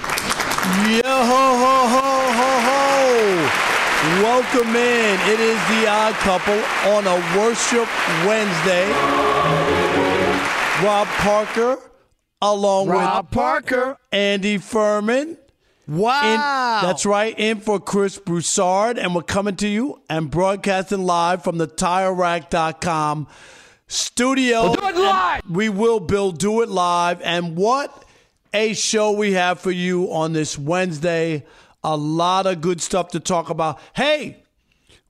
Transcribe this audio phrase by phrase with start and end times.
[0.00, 4.22] Yo ho ho ho ho ho!
[4.22, 5.20] Welcome in.
[5.30, 6.60] It is the Odd Couple
[6.92, 7.88] on a Worship
[8.26, 8.90] Wednesday.
[10.84, 11.78] Rob Parker,
[12.42, 13.96] along Rob with Parker.
[14.10, 15.38] Andy Furman.
[15.86, 16.80] Wow.
[16.80, 21.44] In- that's right, in for Chris Broussard, and we're coming to you and broadcasting live
[21.44, 23.28] from the TireRack.com
[23.86, 24.62] studio.
[24.64, 25.42] We'll do it live.
[25.48, 27.20] We will, Bill, do it live.
[27.22, 28.04] And what
[28.54, 31.44] a show we have for you on this Wednesday.
[31.82, 33.80] A lot of good stuff to talk about.
[33.94, 34.44] Hey,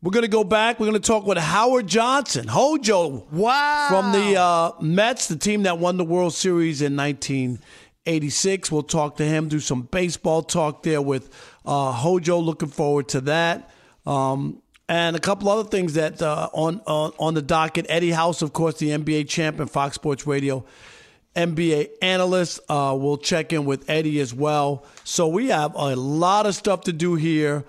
[0.03, 0.81] we're going to go back.
[0.81, 3.27] We're going to talk with Howard Johnson, Hojo.
[3.31, 3.87] Wow.
[3.91, 8.73] From the uh, Mets, the team that won the World Series in 1986.
[8.73, 11.31] We'll talk to him, do some baseball talk there with
[11.67, 12.39] uh, Hojo.
[12.39, 13.71] Looking forward to that.
[14.07, 17.87] Um, and a couple other things that uh, on, on on the docket.
[17.89, 20.65] Eddie House, of course, the NBA champion, Fox Sports Radio.
[21.35, 22.61] NBA analyst.
[22.69, 24.85] Uh, we'll check in with Eddie as well.
[25.05, 27.65] So we have a lot of stuff to do here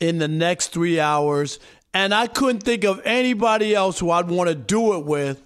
[0.00, 1.58] in the next three hours.
[1.92, 5.42] And I couldn't think of anybody else who I'd want to do it with,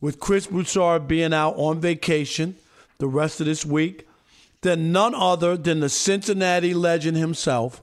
[0.00, 2.56] with Chris Broussard being out on vacation
[2.98, 4.06] the rest of this week,
[4.62, 7.82] than none other than the Cincinnati legend himself,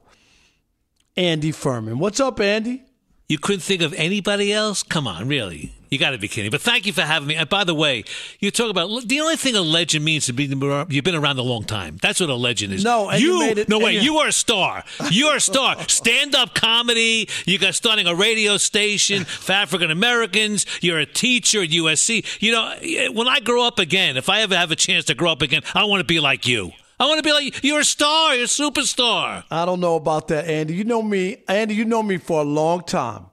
[1.16, 2.00] Andy Furman.
[2.00, 2.84] What's up, Andy?
[3.28, 4.82] You couldn't think of anybody else?
[4.82, 5.74] Come on, really?
[5.92, 6.50] You got to be kidding.
[6.52, 7.36] But thank you for having me.
[7.36, 8.06] And by the way,
[8.40, 11.42] you talk about the only thing a legend means to be you've been around a
[11.42, 11.98] long time.
[12.02, 12.82] That's what a legend is.
[12.86, 14.86] No, and you made it- no wait, you- you are a star.
[15.10, 15.76] You're a star.
[15.90, 17.28] Stand up comedy.
[17.46, 20.66] You got starting a radio station for African Americans.
[20.80, 22.26] You're a teacher at USC.
[22.42, 25.34] You know, when I grow up again, if I ever have a chance to grow
[25.34, 26.72] up again, I want to be like you.
[27.02, 28.34] I want to be like you're a star.
[28.36, 29.44] You're a superstar.
[29.52, 30.74] I don't know about that, Andy.
[30.76, 31.76] You know me, Andy.
[31.76, 33.26] You know me for a long time.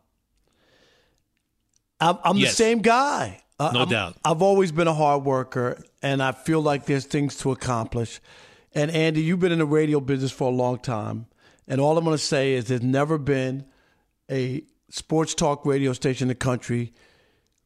[2.00, 3.42] I'm, I'm the same guy.
[3.59, 4.16] Uh, No I'm- doubt.
[4.25, 8.20] I've always been a hard worker, and I feel like there's things to accomplish.
[8.75, 11.26] And Andy, you've been in the radio business for a long time,
[11.66, 13.64] and all I'm going to say is there's never been
[14.31, 16.92] a sports talk radio station in the country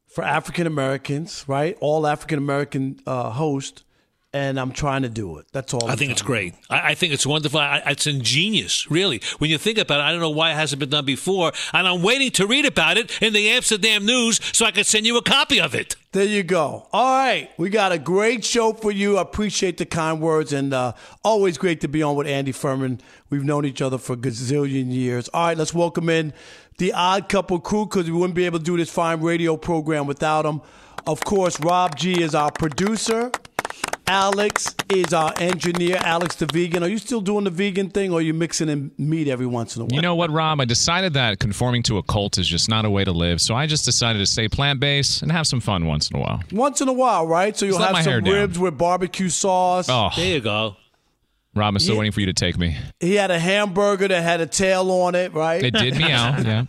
[0.06, 1.76] for African Americans, right?
[1.80, 3.84] All African American uh, host,
[4.32, 5.46] and I'm trying to do it.
[5.52, 5.86] That's all.
[5.86, 6.54] I I'm think it's great.
[6.70, 7.60] I, I think it's wonderful.
[7.60, 9.20] I, it's ingenious, really.
[9.38, 11.86] When you think about it, I don't know why it hasn't been done before, and
[11.86, 15.16] I'm waiting to read about it in the Amsterdam News so I can send you
[15.16, 15.96] a copy of it.
[16.12, 16.86] There you go.
[16.92, 17.50] All right.
[17.56, 19.16] We got a great show for you.
[19.16, 20.92] I appreciate the kind words and uh,
[21.24, 23.00] always great to be on with Andy Furman.
[23.30, 25.28] We've known each other for a gazillion years.
[25.28, 26.34] All right, let's welcome in
[26.76, 30.06] the Odd Couple crew because we wouldn't be able to do this fine radio program
[30.06, 30.60] without them.
[31.06, 33.30] Of course, Rob G is our producer.
[34.06, 35.96] Alex is our engineer.
[36.00, 36.82] Alex the vegan.
[36.82, 39.76] Are you still doing the vegan thing or are you mixing in meat every once
[39.76, 39.94] in a while?
[39.94, 40.60] You know what, Rob?
[40.60, 43.54] I decided that conforming to a cult is just not a way to live, so
[43.54, 46.40] I just decided to stay plant based and have some fun once in a while.
[46.52, 47.56] once in a while, right?
[47.56, 48.34] So you'll have my hair some down.
[48.34, 49.86] ribs with barbecue sauce.
[49.88, 50.76] Oh, There you go.
[51.54, 51.98] Rob, I'm still Yeah.
[52.00, 52.76] waiting for you to take me.
[52.98, 55.62] He had a hamburger that had a tail on it, right?
[55.62, 56.64] It did me out, yeah.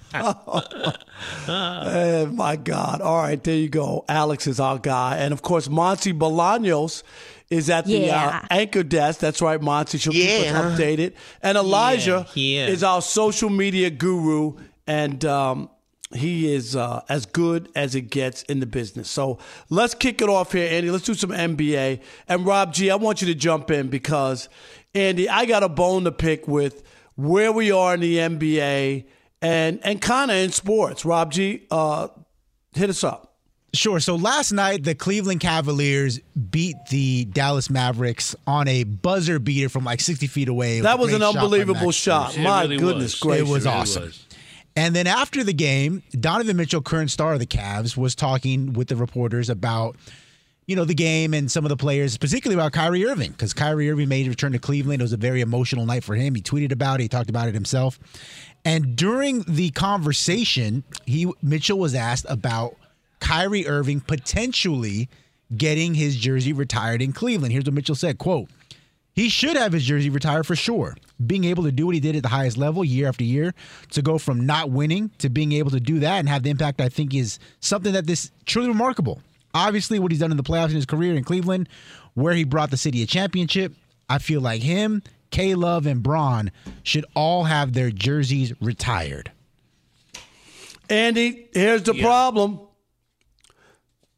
[1.48, 3.02] Oh, my God.
[3.02, 4.04] All right, there you go.
[4.10, 5.18] Alex is our guy.
[5.18, 7.04] And of course, Monty Bolaños
[7.50, 8.42] is at the Yeah.
[8.44, 9.20] uh, anchor desk.
[9.20, 9.98] That's right, Monty.
[9.98, 10.38] She'll Yeah.
[10.44, 11.14] keep us updated.
[11.42, 12.72] And Elijah Yeah, yeah.
[12.72, 14.54] is our social media guru,
[14.88, 15.70] and um,
[16.16, 19.10] he is uh, as good as it gets in the business.
[19.10, 19.40] So
[19.70, 20.92] let's kick it off here, Andy.
[20.92, 22.02] Let's do some NBA.
[22.28, 24.50] And Rob G, I want you to jump in because,
[24.94, 26.84] Andy, I got a bone to pick with
[27.16, 29.06] where we are in the NBA
[29.42, 31.04] and and kind of in sports.
[31.06, 32.08] Rob G, uh,
[32.74, 33.30] hit us up.
[33.76, 34.00] Sure.
[34.00, 36.20] So last night, the Cleveland Cavaliers
[36.52, 40.78] beat the Dallas Mavericks on a buzzer beater from like 60 feet away.
[40.78, 42.38] It That a was an great shot unbelievable shot.
[42.38, 43.20] My really goodness was.
[43.20, 43.50] gracious.
[43.50, 44.04] It was It really awesome.
[44.04, 44.26] was.
[44.76, 48.88] And then after the game, Donovan Mitchell, current star of the Cavs, was talking with
[48.88, 49.96] the reporters about,
[50.66, 53.90] you know, the game and some of the players, particularly about Kyrie Irving, because Kyrie
[53.92, 55.02] Irving made a return to Cleveland.
[55.02, 56.34] It was a very emotional night for him.
[56.34, 57.04] He tweeted about it.
[57.04, 58.00] He talked about it himself.
[58.66, 62.76] And during the conversation, he Mitchell was asked about
[63.20, 65.10] Kyrie Irving potentially
[65.56, 67.52] getting his jersey retired in Cleveland.
[67.52, 68.50] Here's what Mitchell said, quote,
[69.14, 70.96] he should have his jersey retired for sure.
[71.26, 73.54] Being able to do what he did at the highest level year after year,
[73.92, 76.82] to go from not winning to being able to do that and have the impact,
[76.82, 79.22] I think is something that this truly remarkable.
[79.54, 81.70] Obviously, what he's done in the playoffs in his career in Cleveland,
[82.16, 83.74] where he brought the city a championship,
[84.10, 86.52] I feel like him, K Love, and Bron
[86.82, 89.32] should all have their jerseys retired.
[90.90, 92.60] Andy, here's the problem.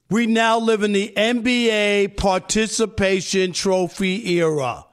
[0.10, 4.85] We now live in the NBA participation trophy era.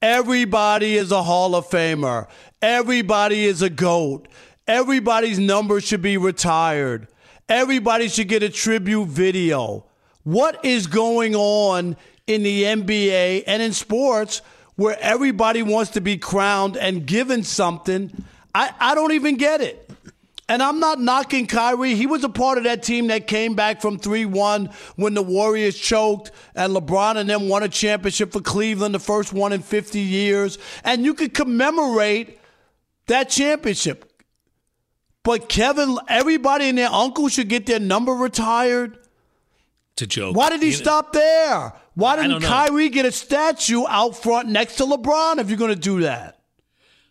[0.00, 2.28] Everybody is a Hall of Famer.
[2.62, 4.28] Everybody is a GOAT.
[4.68, 7.08] Everybody's number should be retired.
[7.48, 9.86] Everybody should get a tribute video.
[10.22, 11.96] What is going on
[12.28, 14.40] in the NBA and in sports
[14.76, 18.24] where everybody wants to be crowned and given something?
[18.54, 19.90] I, I don't even get it.
[20.50, 21.94] And I'm not knocking Kyrie.
[21.94, 25.22] He was a part of that team that came back from 3 1 when the
[25.22, 29.60] Warriors choked and LeBron and them won a championship for Cleveland, the first one in
[29.60, 30.58] 50 years.
[30.84, 32.38] And you could commemorate
[33.08, 34.10] that championship.
[35.22, 38.98] But Kevin, everybody and their uncle should get their number retired.
[39.96, 40.34] To joke.
[40.34, 41.74] Why did he You know- stop there?
[41.94, 42.48] Why didn't know.
[42.48, 46.37] Kyrie get a statue out front next to LeBron if you're going to do that?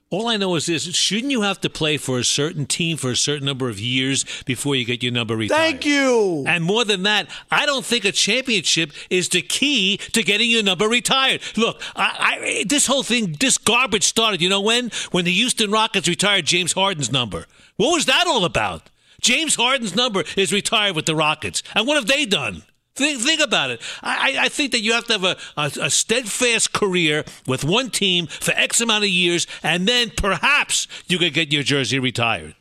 [0.10, 3.12] All I know is this: shouldn't you have to play for a certain team for
[3.12, 5.58] a certain number of years before you get your number retired?
[5.58, 6.46] Thank you.
[6.48, 10.64] And more than that, I don't think a championship is the key to getting your
[10.64, 11.42] number retired.
[11.58, 14.42] Look, I, I, this whole thing, this garbage started.
[14.42, 14.92] You know when?
[15.12, 17.46] When the Houston Rockets retired James Harden's number.
[17.76, 18.90] What was that all about?
[19.20, 22.64] James Harden's number is retired with the Rockets, and what have they done?
[22.98, 23.82] Think, think about it.
[24.02, 27.90] I, I- think that you have to have a, a, a steadfast career with one
[27.92, 32.56] team for X amount of years, and then perhaps you could get your jersey retired.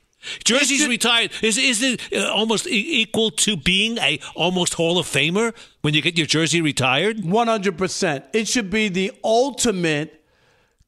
[0.44, 5.54] Jersey's retired is is it uh, almost equal to being a almost Hall of Famer
[5.82, 7.18] when you get your jersey retired?
[7.18, 8.24] 100%.
[8.32, 10.24] It should be the ultimate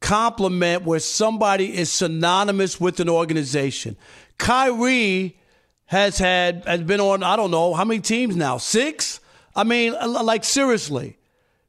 [0.00, 3.96] compliment where somebody is synonymous with an organization.
[4.38, 5.38] Kyrie
[5.86, 8.58] has had has been on I don't know how many teams now?
[8.58, 9.20] 6?
[9.58, 11.18] I mean like seriously.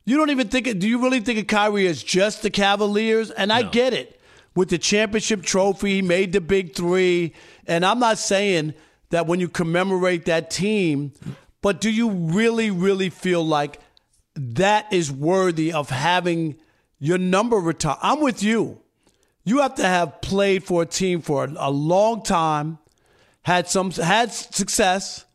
[0.06, 3.32] You don't even think it, do you really think of Kyrie as just the Cavaliers?
[3.32, 4.20] And I get it.
[4.56, 7.34] With the championship trophy, he made the big 3,
[7.68, 8.74] and I'm not saying
[9.12, 11.14] that when you commemorate that team,
[11.62, 13.80] but do you really really feel like
[14.36, 16.58] that is worthy of having
[17.00, 18.00] your number retired.
[18.02, 18.82] I'm with you.
[19.44, 22.78] You have to have played for a team for a, a long time,
[23.44, 25.26] had some had success,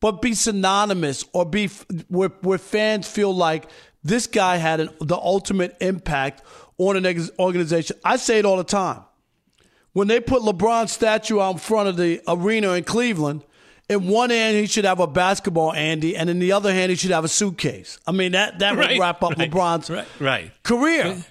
[0.00, 3.68] but be synonymous or be f- where, where fans feel like
[4.02, 6.42] this guy had an, the ultimate impact
[6.78, 7.96] on an ex- organization.
[8.04, 9.02] I say it all the time.
[9.92, 13.44] When they put LeBron's statue out in front of the arena in Cleveland,
[13.88, 16.96] in one hand he should have a basketball, Andy, and in the other hand he
[16.96, 17.98] should have a suitcase.
[18.06, 20.52] I mean that that Right, would wrap up right, LeBron's right, right.
[20.62, 21.24] career.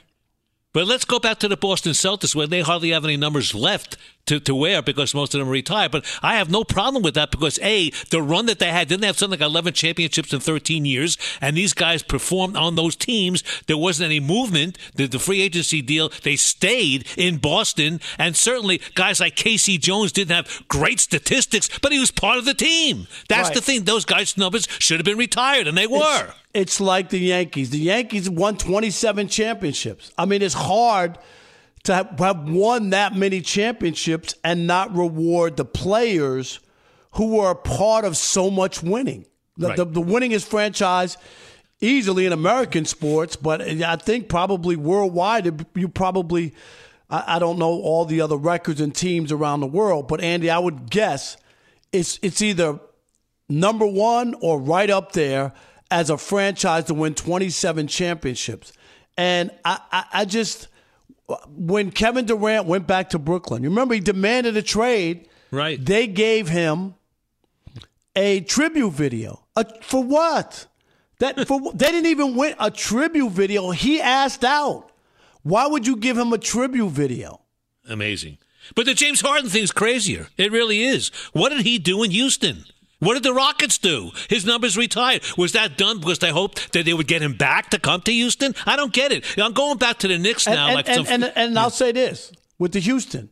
[0.74, 3.98] But let's go back to the Boston Celtics where they hardly have any numbers left
[4.30, 5.92] to, to wear because most of them retired.
[5.92, 9.02] But I have no problem with that because A, the run that they had, didn't
[9.02, 11.18] they have something like 11 championships in 13 years?
[11.42, 13.44] And these guys performed on those teams.
[13.68, 14.78] There wasn't any movement.
[14.96, 18.00] The, the free agency deal, they stayed in Boston.
[18.18, 19.78] And certainly guys like K.C.
[19.78, 23.08] Jones didn't have great statistics, but he was part of the team.
[23.28, 23.56] That's Right.
[23.56, 23.84] the thing.
[23.84, 26.28] Those guys' numbers should have been retired, and they were.
[26.28, 27.70] It's, it's like the Yankees.
[27.72, 30.12] The Yankees won 27 championships.
[30.18, 31.18] I mean, it's hard
[31.90, 36.60] to have, won that many championships and not reward the players
[37.14, 39.26] who were a part of so much winning.
[39.58, 39.78] The, Right.
[39.78, 41.18] the, the winningest franchise
[41.82, 46.54] easily in American sports, but I think probably worldwide, you probably,
[47.10, 50.50] I, I don't know all the other records and teams around the world, but Andy,
[50.50, 51.38] I would guess
[51.92, 52.80] it's it's either
[53.50, 55.54] number one or right up there
[55.90, 58.72] as a franchise to win 27 championships.
[59.18, 60.69] And I, I, I just,
[61.56, 65.28] when Kevin Durant went back to Brooklyn, you remember he demanded a trade.
[65.52, 65.84] Right.
[65.84, 66.96] They gave him
[68.16, 69.46] a tribute video.
[69.56, 70.68] A, for what?
[71.20, 73.72] That for they didn't even win a tribute video.
[73.72, 74.92] He asked out.
[75.42, 77.42] Why would you give him a tribute video?
[77.88, 78.38] Amazing.
[78.76, 80.28] But the James Harden thing's crazier.
[80.38, 81.10] It really is.
[81.32, 82.66] What did he do in Houston?
[83.00, 84.12] What did the Rockets do?
[84.30, 85.24] His numbers retired.
[85.38, 88.12] Was that done because they hoped that they would get him back to come to
[88.12, 88.54] Houston?
[88.66, 89.26] I don't get it.
[89.38, 90.68] I'm going back to the Knicks now.
[90.68, 93.30] and, like and, some, and, and I'll say this with the Houston.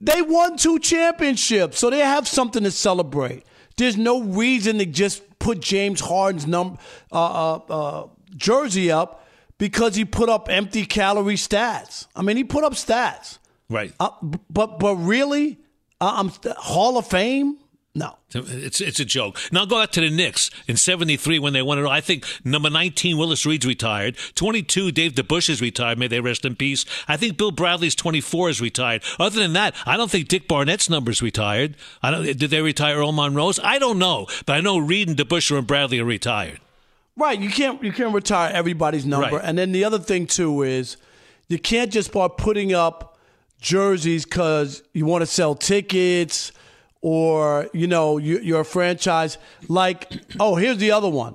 [0.00, 3.44] They won two championships, so they have something to celebrate.
[3.76, 6.78] There's no reason to just put James Harden's num-
[7.10, 9.26] uh, uh, uh, jersey up
[9.58, 12.06] because he put up empty calorie stats.
[12.16, 13.38] I mean, he put up stats.
[13.68, 13.92] right.
[13.98, 14.10] Uh,
[14.50, 15.58] but but really,
[16.00, 17.58] uh, I'm Hall of Fame?
[17.94, 18.16] No.
[18.34, 19.38] It's it's a joke.
[19.52, 21.84] Now go back to the Knicks in '73 when they won it.
[21.84, 21.90] all.
[21.90, 24.16] I think number 19 Willis Reed's retired.
[24.34, 25.98] 22 Dave DeBusschere is retired.
[25.98, 26.86] May they rest in peace.
[27.06, 29.02] I think Bill Bradley's 24 is retired.
[29.20, 31.76] Other than that, I don't think Dick Barnett's number's retired.
[32.02, 32.24] I don't.
[32.24, 33.60] Did they retire Earl Monroe's?
[33.62, 36.60] I don't know, but I know Reed and DeBusschere and Bradley are retired.
[37.14, 39.36] Right, you can't you can't retire everybody's number.
[39.36, 39.44] Right.
[39.44, 40.96] And then the other thing too is
[41.48, 43.18] you can't just start putting up
[43.60, 46.52] jerseys because you want to sell tickets
[47.02, 49.36] or you know your franchise.
[49.68, 51.34] Like, oh, here's the other one: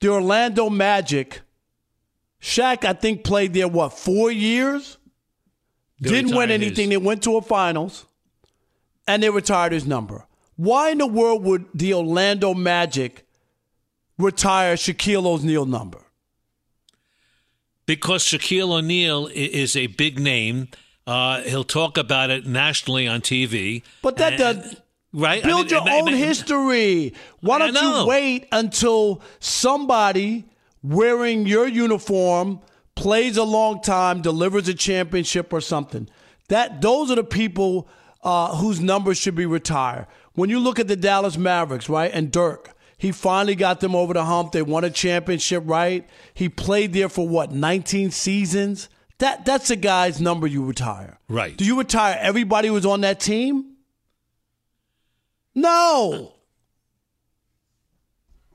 [0.00, 1.42] the Orlando Magic.
[2.40, 4.98] Shaq, I think, played there what four years.
[6.00, 6.90] They Didn't win anything.
[6.90, 7.00] his.
[7.00, 8.06] They went to a finals,
[9.06, 10.26] and they retired his number.
[10.56, 13.26] Why in the world would the Orlando Magic
[14.18, 16.02] retire Shaquille O'Neal number?
[17.86, 20.68] because Shaquille O'Neal is a big name.
[21.06, 23.82] Uh, he'll talk about it nationally on TV.
[24.02, 24.76] But that does
[25.12, 25.44] right.
[25.44, 27.14] I build mean, your and- and- own history.
[27.40, 30.44] Why don't you wait until somebody
[30.82, 32.60] wearing your uniform
[32.96, 36.08] plays a long time, delivers a championship or something?
[36.48, 37.88] That those are the people
[38.22, 40.06] uh, whose numbers should be retired.
[40.34, 42.72] When you look at the Dallas Mavericks, right, and Dirk.
[42.98, 44.52] He finally got them over the hump.
[44.52, 46.08] They won a championship, right?
[46.32, 48.88] He played there for what, 19 seasons?
[49.18, 51.18] That that's a guy's number you retire.
[51.28, 51.56] Right.
[51.56, 53.76] Do you retire everybody who was on that team?
[55.54, 56.32] No.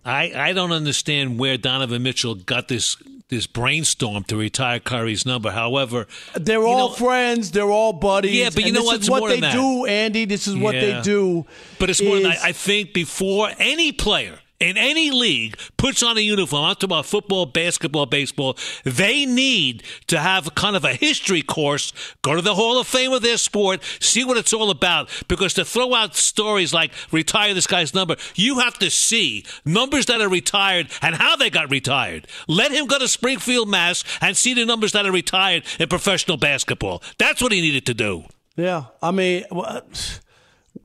[0.04, 2.96] I, I don't understand where Donovan Mitchell got this
[3.30, 5.52] this brainstorm to retire Kyrie's number.
[5.52, 7.52] However, They're all know- friends.
[7.52, 8.36] They're all buddies.
[8.36, 9.22] Yeah, but you know this what?
[9.22, 10.26] what they than do, Andy.
[10.26, 10.98] This is what Yeah.
[10.98, 11.46] they do.
[11.80, 16.04] But it's more than is- I, I think before any player in any league puts
[16.04, 20.86] on a uniform, I'm talking about football, basketball, baseball, they need to have kind of
[20.86, 21.92] a history course,
[22.22, 25.10] go to the Hall of Fame of their sport, see what it's all about.
[25.28, 30.06] Because to throw out stories like retire this guy's number, you have to see numbers
[30.06, 32.28] that are retired and how they got retired.
[32.48, 36.38] Let him go to Springfield, Mass, and see the numbers that are retired in professional
[36.38, 37.02] basketball.
[37.18, 38.26] That's what he needed to do.
[38.56, 39.46] Yeah, I mean,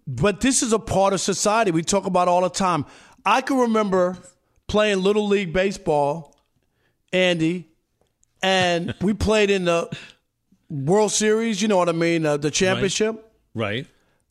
[0.06, 2.86] but this is a part of society we talk about all the time.
[3.26, 4.16] I can remember
[4.68, 6.36] playing little league baseball,
[7.12, 7.68] Andy,
[8.40, 9.90] and we played in the
[10.70, 11.60] World Series.
[11.60, 12.24] You know what I mean?
[12.24, 13.32] Uh, the championship.
[13.52, 13.86] Right.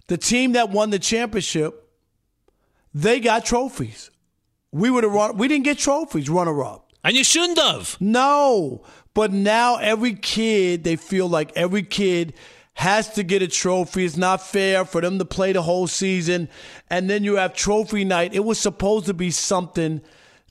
[0.08, 1.90] The team that won the championship,
[2.94, 4.12] they got trophies.
[4.72, 5.38] We would have run.
[5.38, 6.30] We didn't get trophies.
[6.30, 6.92] Runner up.
[7.04, 7.98] And you shouldn't have.
[8.00, 8.84] No,
[9.14, 12.34] but now every kid, they feel like every kid
[12.76, 14.06] has to get a trophy.
[14.06, 16.50] It's not fair for them to play the whole season.
[16.90, 18.34] And then you have trophy night.
[18.34, 20.02] It was supposed to be something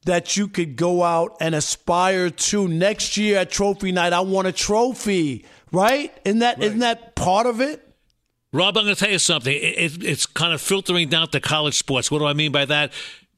[0.06, 4.12] that you could go out and aspire to next year at trophy night.
[4.12, 6.12] I want a trophy, right?
[6.24, 7.80] Isn't that not that part of it?
[8.52, 9.52] Rob, I'm going to tell you something.
[9.52, 12.10] It, it, it's kind of filtering down to college sports.
[12.10, 12.92] What do I mean by that?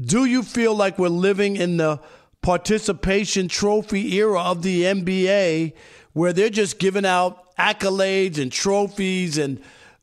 [0.00, 2.00] do you feel like we're living in the
[2.42, 5.72] participation trophy era of the NBA
[6.12, 9.60] where they're just giving out accolades and trophies and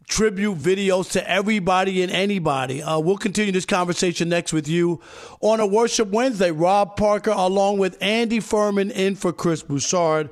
[0.07, 2.81] tribute videos to everybody and anybody.
[2.81, 4.99] Uh, we'll continue this conversation next with you
[5.39, 6.51] on a Worship Wednesday.
[6.51, 10.29] Rob Parker, along with Andy Furman, in for Chris Broussard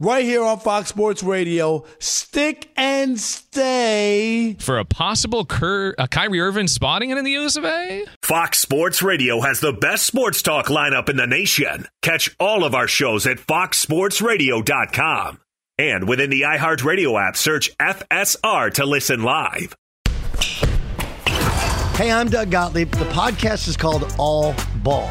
[0.00, 1.84] right here on Fox Sports Radio.
[2.00, 4.56] Stick and stay.
[4.58, 8.04] For a possible Ker- uh, Kyrie Irving spotting in the US of A?
[8.22, 11.86] Fox Sports Radio has the best sports talk lineup in the nation.
[12.02, 15.40] Catch all of our shows at foxsportsradio.com.
[15.78, 19.74] And within the iHeartRadio app, search FSR to listen live.
[21.94, 22.90] Hey, I'm Doug Gottlieb.
[22.92, 25.10] The podcast is called All Ball.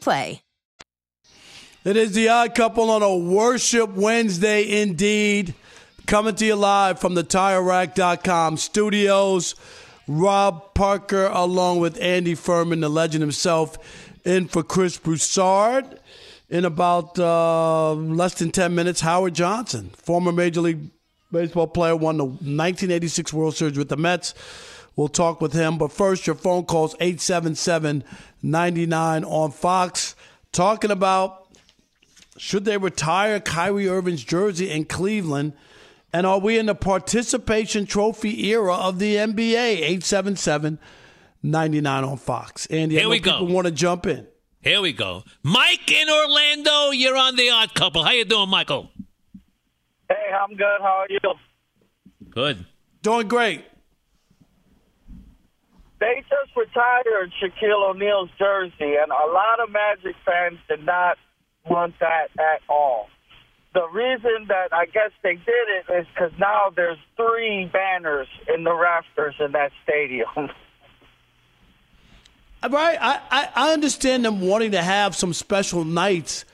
[0.00, 0.42] Play.
[1.84, 5.54] It is the odd couple on a worship Wednesday indeed.
[6.06, 9.56] Coming to you live from the TireRack.com studios.
[10.06, 13.78] Rob Parker, along with Andy Furman, the legend himself,
[14.24, 15.98] in for Chris Broussard.
[16.48, 20.90] In about uh, less than 10 minutes, Howard Johnson, former Major League
[21.32, 24.34] Baseball player, won the 1986 World Series with the Mets.
[24.96, 25.78] We'll talk with him.
[25.78, 28.04] But first, your phone calls 877
[28.42, 30.14] 99 on Fox.
[30.52, 31.48] Talking about
[32.36, 35.52] should they retire Kyrie Irving's jersey in Cleveland?
[36.12, 39.54] And are we in the participation trophy era of the NBA?
[39.80, 40.78] 877
[41.42, 42.66] 99 on Fox.
[42.66, 43.32] Andy, Here we go.
[43.40, 44.26] people want to jump in.
[44.60, 45.24] Here we go.
[45.42, 48.04] Mike in Orlando, you're on the odd couple.
[48.04, 48.90] How you doing, Michael?
[50.08, 50.80] Hey, I'm good.
[50.80, 51.18] How are you?
[52.30, 52.64] Good.
[53.02, 53.64] Doing great.
[56.02, 61.16] They just retired Shaquille O'Neal's jersey, and a lot of Magic fans did not
[61.70, 63.06] want that at all.
[63.72, 68.64] The reason that I guess they did it is because now there's three banners in
[68.64, 70.28] the rafters in that stadium.
[72.70, 76.44] Right, I, I, I understand them wanting to have some special nights,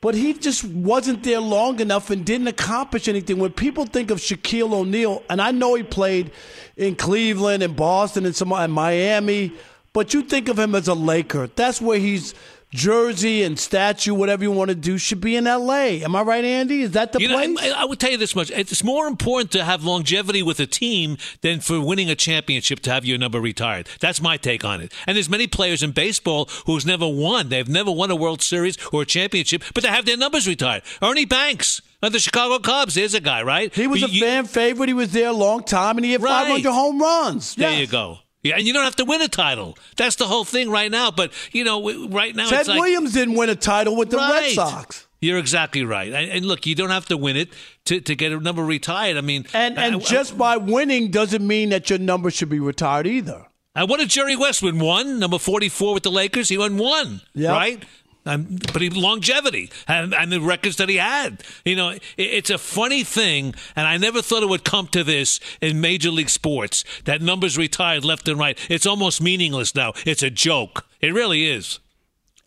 [0.00, 3.38] but he just wasn't there long enough and didn't accomplish anything.
[3.38, 6.30] When people think of Shaquille O'Neal, and I know he played
[6.76, 9.52] in Cleveland and Boston and some and Miami,
[9.92, 11.48] but you think of him as a Laker.
[11.48, 12.34] That's where he's
[12.70, 16.02] jersey and statue, whatever you want to do, should be in L.A.
[16.04, 16.82] Am I right, Andy?
[16.82, 17.72] Is that the You know, place?
[17.72, 20.66] I, I would tell you this much: it's more important to have longevity with a
[20.66, 23.88] team than for winning a championship to have your number retired.
[24.00, 24.92] That's my take on it.
[25.06, 27.48] And there's many players in baseball who's never won.
[27.48, 30.82] They've never won a World Series or a championship, but they have their numbers retired.
[31.02, 32.96] Ernie Banks of the Chicago Cubs.
[32.96, 33.74] is a guy, right?
[33.74, 34.88] he was a You- fan favorite.
[34.88, 36.44] He was there a long time, and he had Right.
[36.44, 37.54] 500 home runs.
[37.54, 37.80] There Yes.
[37.80, 38.18] you go.
[38.42, 39.76] Yeah, and you don't have to win a title.
[39.96, 41.10] That's the whole thing right now.
[41.10, 44.16] But you know, right now Ted it's like, Williams didn't win a title with the
[44.16, 45.06] Red Sox.
[45.20, 46.12] You're exactly right.
[46.12, 47.48] And, and look, you don't have to win it
[47.86, 49.16] to, to get a number retired.
[49.16, 52.60] I mean, And and I- just by winning doesn't mean that your number should be
[52.60, 53.46] retired either.
[53.74, 54.78] And what did Jerry West win?
[54.78, 56.48] One, number 44 with the Lakers.
[56.48, 57.50] He won one, Yep.
[57.52, 57.82] right?
[58.28, 61.42] Um, but he longevity and, and the records that he had.
[61.64, 65.02] You know, it, it's a funny thing, and I never thought it would come to
[65.02, 68.58] this in Major League Sports that numbers retired left and right.
[68.68, 69.94] It's almost meaningless now.
[70.04, 70.86] It's a joke.
[71.00, 71.80] It really is.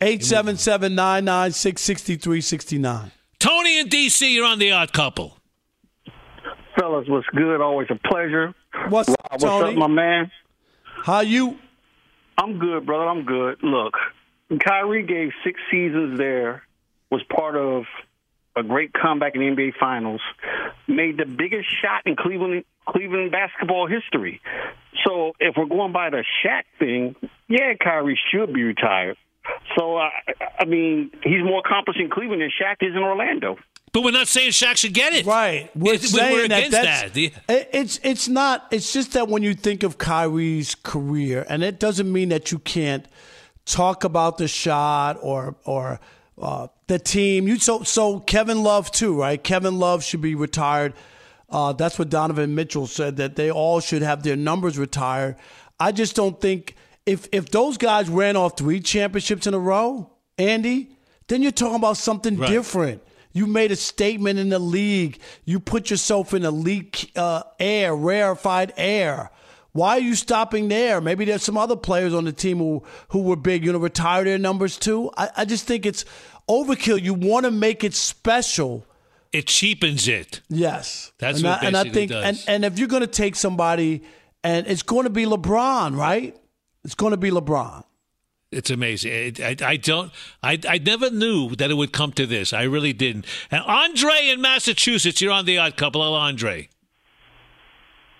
[0.00, 3.10] 877 996 6369.
[3.38, 5.36] Tony and DC, you're on the odd couple.
[6.78, 7.60] Fellas, what's good?
[7.60, 8.54] Always a pleasure.
[8.88, 9.72] What's, Rob, what's Tony?
[9.72, 10.30] up, my man?
[11.04, 11.58] How you?
[12.38, 13.08] I'm good, brother.
[13.08, 13.62] I'm good.
[13.62, 13.94] Look,
[14.60, 16.62] Kyrie gave six seasons there,
[17.10, 17.84] was part of
[18.56, 20.20] a great comeback in the NBA Finals,
[20.86, 24.40] made the biggest shot in Cleveland Cleveland basketball history.
[25.04, 27.14] So if we're going by the Shaq thing,
[27.48, 29.16] yeah, Kyrie should be retired.
[29.76, 30.08] So uh,
[30.58, 33.56] I mean, he's more accomplished in Cleveland than Shaq is in Orlando.
[33.92, 35.26] But we're not saying Shaq should get it.
[35.26, 35.70] Right.
[35.76, 37.14] We're It's- saying we're that against that's, that.
[37.14, 37.32] The-
[37.78, 38.66] It's it's not.
[38.70, 42.58] It's just that when you think of Kyrie's career, and it doesn't mean that you
[42.58, 43.04] can't
[43.64, 46.00] talk about the shot or or
[46.40, 47.46] uh, the team.
[47.48, 49.42] You so so Kevin Love too, right?
[49.42, 50.94] Kevin Love should be retired.
[51.48, 55.36] Uh, that's what Donovan Mitchell said that they all should have their numbers retired.
[55.78, 60.10] I just don't think if if those guys ran off three championships in a row,
[60.38, 60.96] Andy,
[61.28, 62.48] then you're talking about something Right.
[62.50, 63.02] different.
[63.34, 65.18] You made a statement in the league.
[65.46, 69.30] You put yourself in elite uh, air, rarefied air.
[69.72, 71.00] Why are you stopping there?
[71.00, 73.64] Maybe there's some other players on the team who, who were big.
[73.64, 75.10] You know, retire their numbers too.
[75.16, 76.04] I, I just think it's
[76.48, 77.02] overkill.
[77.02, 78.86] You want to make it special.
[79.32, 80.42] It cheapens it.
[80.50, 82.22] Yes, That's and what I, and I think, does.
[82.24, 84.02] and and if you're going to take somebody,
[84.44, 86.36] and it's going to be LeBron, right?
[86.84, 87.84] It's going to be LeBron.
[88.50, 89.10] It's amazing.
[89.10, 90.12] I, I, I don't.
[90.42, 92.52] I, I never knew that it would come to this.
[92.52, 93.24] I really didn't.
[93.50, 96.02] And Andre in Massachusetts, you're on the odd couple.
[96.02, 96.68] Hello, Andre.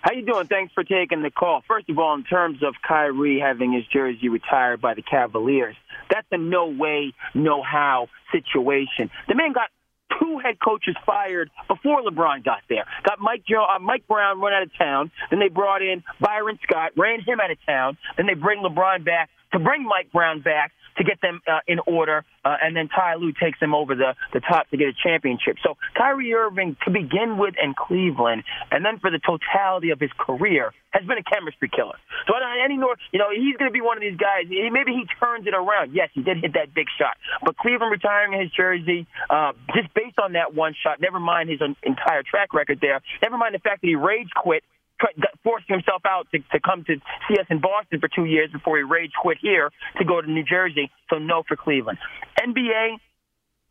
[0.03, 0.47] How you doing?
[0.47, 1.63] Thanks for taking the call.
[1.65, 5.77] First of all, in terms of Kyrie having his jersey retired by the Cavaliers,
[6.11, 9.09] that's a no way, no how situation.
[9.29, 9.69] The man got
[10.19, 12.83] two head coaches fired before LeBron got there.
[13.07, 15.09] Got Mike jo- uh, Mike Brown run out of town.
[15.29, 17.97] Then they brought in Byron Scott, ran him out of town.
[18.17, 21.79] Then they bring LeBron back to bring Mike Brown back to get them uh, in
[21.87, 24.93] order, uh, and then Ty Lue takes them over the, the top to get a
[24.93, 25.57] championship.
[25.63, 30.11] So Kyrie Irving, to begin with, in Cleveland, and then for the totality of his
[30.17, 31.97] career, has been a chemistry killer.
[32.27, 34.45] So I don't any nor you know he's going to be one of these guys.
[34.47, 35.93] Maybe he turns it around.
[35.93, 40.19] Yes, he did hit that big shot, but Cleveland retiring his jersey uh, just based
[40.19, 41.01] on that one shot.
[41.01, 43.01] Never mind his entire track record there.
[43.21, 44.63] Never mind the fact that he rage quit
[45.43, 46.95] forcing himself out to, to come to
[47.27, 50.29] see us in Boston for two years before he rage quit here to go to
[50.29, 50.91] New Jersey.
[51.09, 51.97] So no for Cleveland.
[52.39, 52.97] NBA,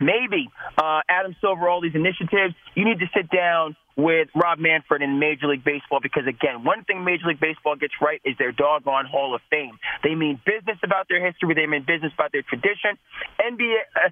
[0.00, 2.54] maybe uh, Adam Silver, all these initiatives.
[2.74, 6.84] You need to sit down with Rob Manfred in Major League Baseball because again, one
[6.84, 9.78] thing Major League Baseball gets right is their doggone Hall of Fame.
[10.02, 11.54] They mean business about their history.
[11.54, 12.96] They mean business about their tradition.
[13.40, 13.76] NBA.
[13.94, 14.08] Uh,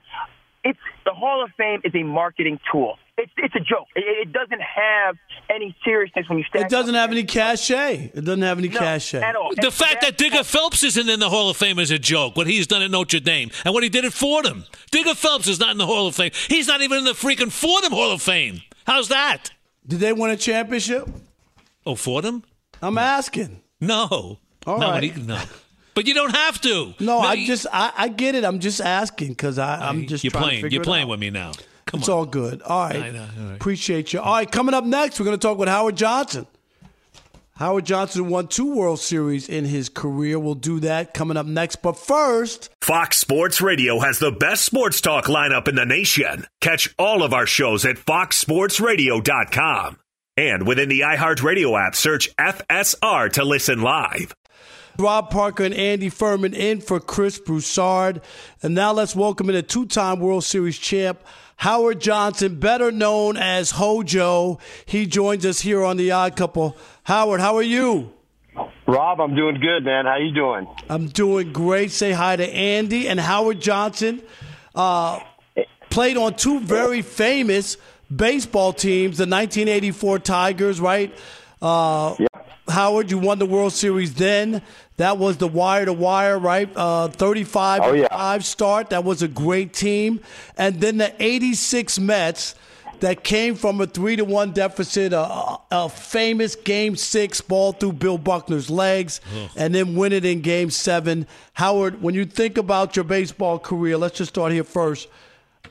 [0.63, 2.97] it's the Hall of Fame is a marketing tool.
[3.23, 3.87] It's it's a joke.
[3.95, 5.17] It, it doesn't have
[5.49, 8.13] any seriousness when you stack It doesn't have any cachet.
[8.15, 9.21] It doesn't have any No, cachet.
[9.23, 9.51] at all.
[9.61, 12.37] The fact that Digger Phelps isn't in the Hall of Fame is a joke.
[12.37, 14.65] What he's done at Notre Dame and what he did at Fordham.
[14.91, 16.31] Digger Phelps is not in the Hall of Fame.
[16.49, 18.63] He's not even in the freaking Fordham Hall of Fame.
[18.87, 19.51] How's that?
[19.87, 21.09] Did they win a championship?
[21.87, 22.45] Oh, Fordham?
[22.83, 23.61] I'm asking.
[23.81, 24.39] No.
[24.67, 25.03] All no, right.
[25.03, 25.41] he- no.
[25.95, 26.95] But you don't have to.
[27.01, 28.45] No, I you- just I, I get it.
[28.45, 30.63] I'm just asking because I'm just you're trying to playing.
[30.63, 31.11] figure You're it playing out.
[31.11, 31.53] with me now.
[31.91, 32.19] Come it's on.
[32.19, 32.63] all good.
[32.63, 32.97] All right.
[32.97, 33.55] I know, all right.
[33.57, 34.21] Appreciate you.
[34.21, 36.47] All right, coming up next, we're going to talk with Howard Johnson.
[37.57, 40.39] Howard Johnson won two World Series in his career.
[40.39, 41.83] We'll do that coming up next.
[41.83, 46.47] But first, Fox Sports Radio has the best sports talk lineup in the nation.
[46.63, 49.99] Catch all of our shows at foxsportsradio.com.
[50.39, 54.33] And within the iHeartRadio app, search FSR to listen live.
[54.99, 58.21] Rob Parker and Andy Furman in for Chris Broussard.
[58.63, 61.21] And now let's welcome in a two time World Series champ,
[61.57, 64.59] Howard Johnson, better known as Hojo.
[64.87, 66.77] He joins us here on The Odd Couple.
[67.05, 68.13] Howard, how are you?
[68.87, 70.05] Rob, I'm doing good, man.
[70.05, 70.67] How you doing?
[70.89, 71.93] I'm doing great.
[71.93, 74.21] Say hi to Andy and Howard Johnson.
[74.75, 75.21] Uh,
[75.91, 77.77] played on two very famous
[78.15, 81.15] baseball teams, the 1984 Tigers, right?
[81.63, 82.17] Uh,
[82.71, 84.63] Howard, you won the World Series then.
[84.97, 86.69] That was the wire to wire, right?
[86.75, 88.09] Uh, 35 Oh, yeah.
[88.09, 88.91] 5 start.
[88.91, 90.21] That was a great team.
[90.57, 92.55] And then the 86 Mets
[93.01, 97.73] that came from a 3 to 1 deficit, a, a, a famous game six ball
[97.73, 99.23] through Bill Buckner's legs,
[99.57, 101.27] and then win it in game seven.
[101.55, 105.09] Howard, when you think about your baseball career, let's just start here first.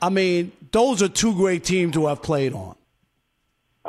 [0.02, 2.74] I mean, those are two great teams to have played on.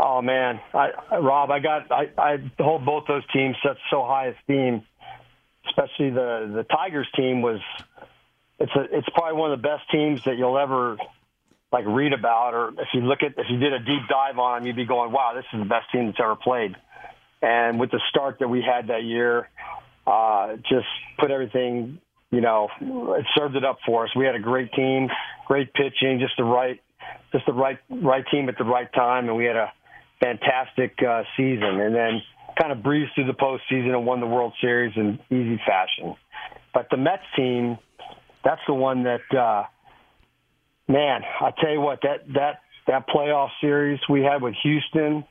[0.03, 4.29] Oh man, I, Rob, I got I, I hold both those teams such so high
[4.29, 4.81] esteem.
[5.67, 7.59] Especially the the Tigers team was
[8.59, 10.97] it's a it's probably one of the best teams that you'll ever
[11.71, 14.59] like read about, or if you look at if you did a deep dive on
[14.59, 16.75] them, you'd be going, wow, this is the best team that's ever played.
[17.43, 19.49] And with the start that we had that year,
[20.07, 20.87] uh, just
[21.19, 21.99] put everything,
[22.31, 24.15] you know, it served it up for us.
[24.15, 25.09] We had a great team,
[25.45, 26.81] great pitching, just the right,
[27.31, 29.71] just the right right team at the right time, and we had a
[30.21, 31.79] fantastic uh, season.
[31.79, 32.21] And then
[32.59, 36.15] kind of breezed through the postseason and won the World Series in easy fashion.
[36.73, 37.77] But the Mets team,
[38.43, 39.63] that's the one that, uh,
[40.87, 45.25] man, I tell you what, that that that playoff series we had with Houston,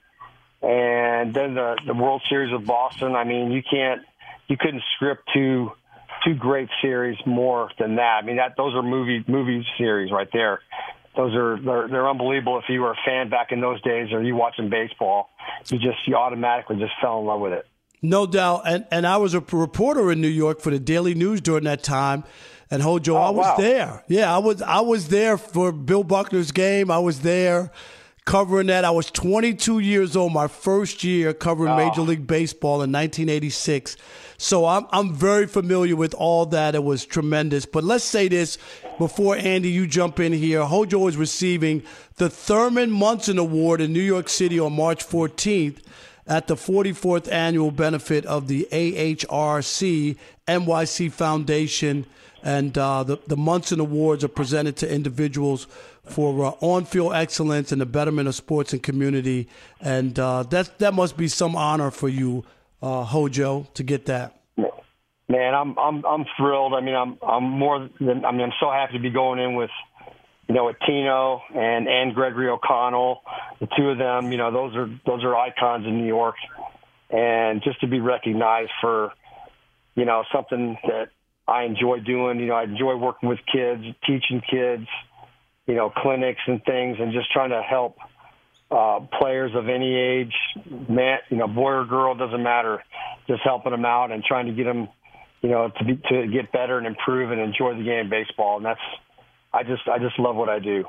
[0.63, 3.15] and then the the World Series of Boston.
[3.15, 4.03] I mean, you can't,
[4.49, 5.73] you couldn't script two
[6.25, 8.21] two great series more than that.
[8.23, 10.61] I mean, that those are movie movie series right there.
[11.17, 12.59] Those are they're, they're unbelievable.
[12.59, 15.31] If you were a fan back in those days, or you watching baseball,
[15.69, 17.67] you just you automatically just fell in love with it.
[18.03, 18.63] No doubt.
[18.67, 21.83] And and I was a reporter in New York for the Daily News during that
[21.83, 22.25] time.
[22.71, 23.57] And Hojo, oh, I was wow.
[23.57, 24.05] there.
[24.07, 26.91] Yeah, I was I was there for Bill Buckner's game.
[26.91, 27.73] I was there
[28.25, 28.85] covering that.
[28.85, 31.77] I was 22 years old, my first year covering oh.
[31.77, 33.97] Major League Baseball in 1986.
[34.41, 36.75] So I'm I'm very familiar with all that.
[36.75, 37.67] It was tremendous.
[37.67, 38.57] But let's say this
[38.97, 40.65] before Andy, you jump in here.
[40.65, 41.83] Hojo is receiving
[42.17, 45.81] the Thurman Munson Award in New York City on March 14th
[46.27, 50.17] at the 44th annual benefit of the AHRC
[50.49, 52.07] NYC Foundation.
[52.43, 55.67] And uh, the, the Munson Awards are presented to individuals
[56.05, 59.49] for uh, on-field excellence and the betterment of sports and community.
[59.83, 62.47] And uh, that that must be some honor for you,
[62.83, 64.37] uh, Hojo, to get that.
[65.29, 66.75] Man, I'm I'm I'm thrilled.
[66.75, 69.55] I mean, I'm I'm more than I mean, I'm so happy to be going in
[69.55, 69.71] with
[70.49, 73.23] you know with Tino and and Gregory O'Connell,
[73.61, 74.33] the two of them.
[74.33, 76.35] You know, those are those are icons in New York,
[77.11, 79.13] and just to be recognized for
[79.95, 81.11] you know something that
[81.47, 82.41] I enjoy doing.
[82.41, 84.87] You know, I enjoy working with kids, teaching kids,
[85.67, 87.99] you know, clinics and things, and just trying to help
[88.71, 90.35] uh, players of any age,
[90.89, 92.83] man, you know, boy or girl, doesn't matter.
[93.27, 94.89] Just helping them out and trying to get them,
[95.43, 98.57] you know, to be, to get better and improve and enjoy the game of baseball.
[98.57, 98.81] And that's,
[99.53, 100.85] I just, I just love what I do.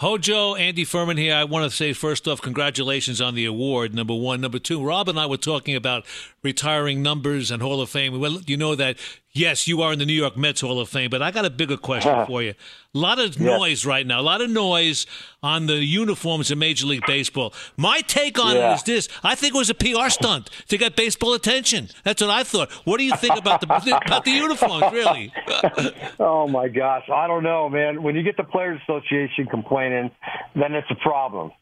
[0.00, 1.34] Hojo, Andy Furman here.
[1.34, 4.40] I want to say first off, congratulations on the award, number one.
[4.40, 6.06] Number two, Rob and I were talking about
[6.42, 8.18] retiring numbers and Hall of Fame.
[8.18, 8.96] Well, you know that,
[9.32, 11.50] yes, you are in the New York Mets Hall of Fame, but I got a
[11.50, 12.54] bigger question for you.
[12.94, 15.06] A lot of noise right now, a lot of noise
[15.42, 17.52] on the uniforms in Major League Baseball.
[17.76, 18.72] My take on Yeah.
[18.72, 21.88] it is this I think it was a PR stunt to get baseball attention.
[22.04, 22.70] That's what I thought.
[22.84, 23.66] What do you think about the,
[24.06, 25.32] about the uniforms, really?
[26.18, 28.02] oh my gosh, I don't know, man.
[28.02, 30.10] When you get the Players Association complaining,
[30.54, 31.52] then it's a problem.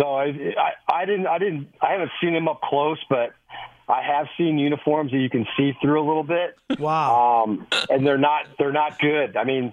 [0.00, 0.70] So I, I,
[1.02, 3.34] I didn't, I didn't, I haven't seen them up close, but
[3.90, 6.56] I have seen uniforms that you can see through a little bit.
[6.78, 7.44] Wow.
[7.44, 9.36] Um, and they're not, they're not good.
[9.36, 9.72] I mean,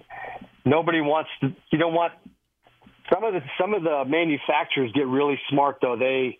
[0.65, 1.53] nobody wants to.
[1.71, 2.13] You don't want
[3.11, 5.95] some of the some of the manufacturers get really smart though.
[5.97, 6.39] They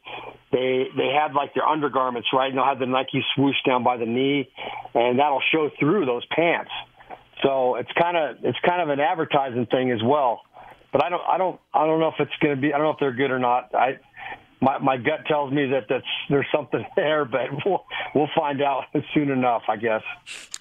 [0.51, 3.97] they they have like their undergarments right, and they'll have the Nike swoosh down by
[3.97, 4.49] the knee,
[4.93, 6.71] and that'll show through those pants.
[7.43, 10.41] So it's kind of it's kind of an advertising thing as well.
[10.91, 12.87] But I don't I don't I don't know if it's going to be I don't
[12.87, 13.73] know if they're good or not.
[13.73, 13.99] I
[14.62, 18.86] my my gut tells me that that's there's something there, but we'll we'll find out
[19.13, 20.04] soon enough, I guess.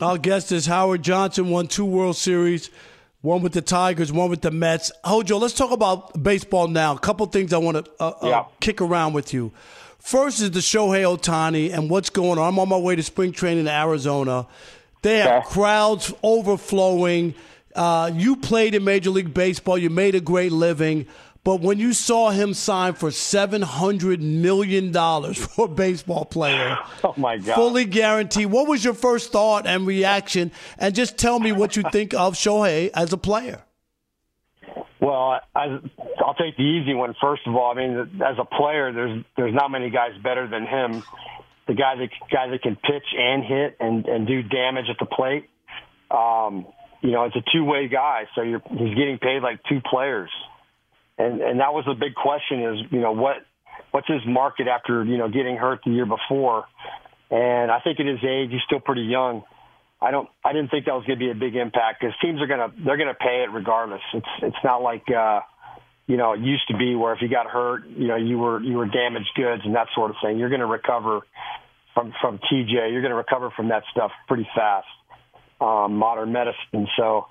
[0.01, 2.71] Our guest is Howard Johnson, won two World Series,
[3.23, 4.93] one with the Tigers, one with the Mets.
[5.05, 6.95] Hojo, let's talk about baseball now.
[6.95, 9.53] A couple things I want to uh, uh, kick around with you.
[9.99, 12.47] First is the Shohei Ohtani and what's going on.
[12.47, 14.47] I'm on my way to spring training in Arizona.
[15.03, 17.35] They have crowds overflowing.
[17.75, 19.77] Uh, you played in Major League Baseball.
[19.77, 21.07] You made a great living.
[21.47, 26.77] But when you saw him sign for seven hundred million dollars for a baseball player,
[27.05, 28.47] oh my God, fully guaranteed.
[28.47, 30.51] What was your first thought and reaction?
[30.77, 33.63] And just tell me what you think of Shohei as a player.
[34.99, 35.79] Well, I,
[36.19, 37.71] I'll take the easy one first of all.
[37.71, 41.05] I mean, as a player, there's there's not many guys better than him.
[41.69, 45.07] The guy that guy that can pitch and hit and and do damage at the
[45.07, 45.49] plate.
[46.11, 46.67] Um,
[47.03, 50.31] you know, it's a two way guy, so you're he's getting paid like two players.
[51.18, 53.37] And and that was the big question is you know what
[53.90, 56.64] what's his market after you know getting hurt the year before.
[57.31, 59.42] And I think at his age, he's still pretty young.
[60.00, 60.29] I don't.
[60.44, 62.68] I didn't think that was going to be a big impact because teams are gonna
[62.85, 64.02] they're gonna pay it regardless.
[64.12, 65.40] It's it's not like uh,
[66.07, 68.61] you know it used to be where if you got hurt, you know you were
[68.62, 70.38] you were damaged goods and that sort of thing.
[70.38, 71.20] You're going to recover
[71.94, 72.92] from from TJ.
[72.92, 74.87] You're going to recover from that stuff pretty fast.
[75.59, 76.87] Um, modern medicine.
[76.98, 77.26] So,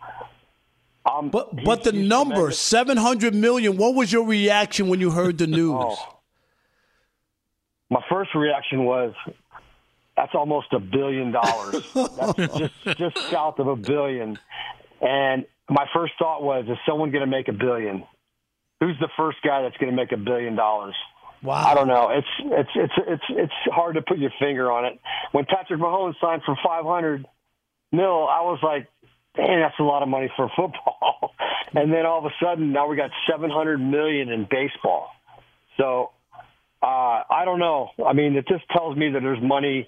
[1.06, 3.78] um, But but the number seven hundred million.
[3.78, 5.76] What was your reaction when you heard the news?
[5.78, 6.20] Oh.
[7.90, 9.14] my first reaction was
[10.18, 11.84] that's almost a billion dollars.
[11.94, 14.40] That's just just south of a billion.
[15.02, 18.04] And my first thought was, is someone going to make a billion?
[18.80, 20.96] Who's the first guy that's going to make a billion dollars?
[21.44, 21.64] Wow.
[21.66, 22.10] I don't know.
[22.10, 25.00] It's it's it's it's it's hard to put your finger on it.
[25.32, 27.26] When Patrick Mahomes signed for 500
[27.92, 28.88] mil, I was like,
[29.38, 31.34] "Man, that's a lot of money for football."
[31.74, 35.10] and then all of a sudden, now we got 700 million in baseball.
[35.78, 36.12] So
[36.82, 37.90] uh, I don't know.
[38.06, 39.88] I mean, it just tells me that there's money.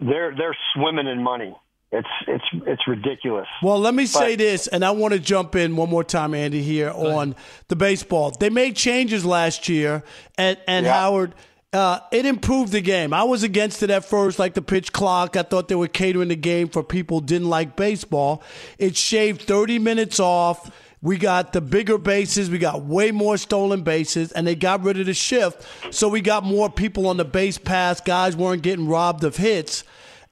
[0.00, 1.56] They're they're swimming in money.
[1.90, 3.46] It's it's it's ridiculous.
[3.62, 6.62] Well, let me say this, and I want to jump in one more time, Andy,
[6.62, 7.36] here on
[7.68, 8.30] the baseball.
[8.30, 10.02] They made changes last year,
[10.38, 10.94] and and Yeah.
[10.94, 11.34] Howard.
[11.72, 13.14] Uh, it improved the game.
[13.14, 15.36] I was against it at first, like the pitch clock.
[15.36, 18.42] I thought they were catering the game for people who didn't like baseball.
[18.78, 20.70] It shaved 30 minutes off.
[21.00, 22.50] We got the bigger bases.
[22.50, 25.66] We got way more stolen bases, and they got rid of the shift.
[25.92, 28.00] So we got more people on the base pass.
[28.02, 29.82] Guys weren't getting robbed of hits.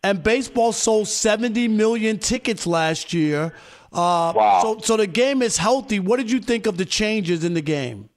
[0.04, 3.54] And baseball sold 70 million tickets last year.
[3.92, 4.60] Uh, Wow.
[4.62, 5.98] So, so the game is healthy.
[6.00, 8.10] What did you think of the changes in the game?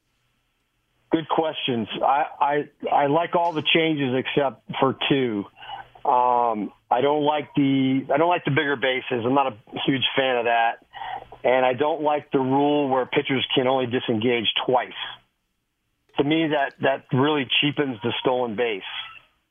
[1.13, 1.87] Good questions.
[2.01, 5.45] I, I I like all the changes except for two.
[6.09, 9.23] Um, I don't like the I don't like the bigger bases.
[9.23, 10.85] I'm not a huge fan of that,
[11.43, 14.91] and I don't like the rule where pitchers can only disengage twice.
[16.17, 18.81] To me, that that really cheapens the stolen base.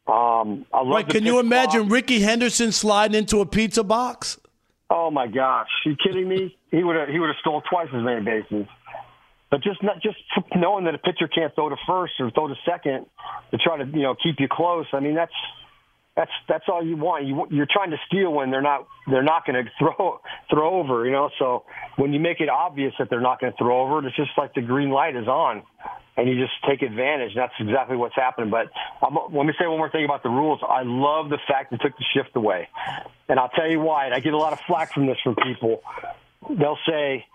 [0.08, 1.08] Um, I love Right?
[1.08, 1.92] Can you imagine clock.
[1.92, 4.36] Rickey Henderson sliding into a pizza box?
[4.90, 5.68] Oh my gosh!
[5.86, 6.56] you kidding me?
[6.72, 8.66] He would have he would have stole twice as many bases.
[9.52, 10.16] But just not just
[10.56, 13.04] knowing that a pitcher can't throw to first or throw to second
[13.50, 14.86] to try to you know keep you close.
[14.94, 15.34] I mean that's
[16.16, 17.26] that's that's all you want.
[17.26, 21.04] You you're trying to steal when they're not they're not going to throw throw over.
[21.04, 21.64] You know, so
[21.96, 24.54] when you make it obvious that they're not going to throw over, it's just like
[24.54, 25.62] the green light is on,
[26.16, 27.32] and you just take advantage.
[27.36, 28.48] That's exactly what's happening.
[28.48, 28.68] But
[29.06, 30.60] I'm, let me say one more thing about the rules.
[30.66, 32.68] I love the fact they took the shift away,
[33.28, 34.06] and I'll tell you why.
[34.06, 35.82] And I get a lot of flack from this from people.
[36.48, 37.26] They'll say.